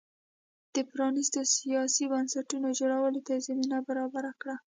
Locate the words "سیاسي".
1.57-2.03